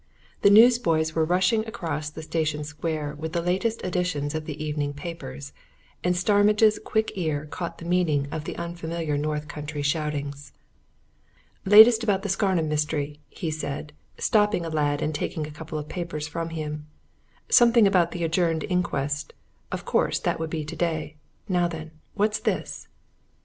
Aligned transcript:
The 0.41 0.49
newsboys 0.49 1.13
were 1.13 1.23
rushing 1.25 1.63
across 1.67 2.09
the 2.09 2.23
station 2.23 2.63
square 2.63 3.13
with 3.19 3.33
the 3.33 3.39
latest 3.43 3.83
editions 3.83 4.33
of 4.33 4.45
the 4.45 4.57
evening 4.63 4.93
papers, 4.93 5.53
and 6.03 6.17
Starmidge's 6.17 6.79
quick 6.83 7.11
ear 7.13 7.45
caught 7.45 7.77
the 7.77 7.85
meaning 7.85 8.25
of 8.31 8.45
their 8.45 8.55
unfamiliar 8.59 9.15
North 9.15 9.47
country 9.47 9.83
shoutings. 9.83 10.53
"Latest 11.65 12.03
about 12.03 12.23
the 12.23 12.29
Scarnham 12.29 12.67
mystery," 12.67 13.19
he 13.29 13.51
said, 13.51 13.93
stopping 14.17 14.65
a 14.65 14.71
lad 14.71 15.03
and 15.03 15.13
taking 15.13 15.45
a 15.45 15.51
couple 15.51 15.77
of 15.77 15.87
papers 15.87 16.27
from 16.27 16.49
him. 16.49 16.87
"Something 17.49 17.85
about 17.85 18.09
the 18.09 18.23
adjourned 18.23 18.63
inquest 18.69 19.33
of 19.71 19.85
course 19.85 20.17
that 20.17 20.39
would 20.39 20.49
be 20.49 20.65
today. 20.65 21.15
Now 21.47 21.67
then 21.67 21.91
what's 22.15 22.39
this?" 22.39 22.87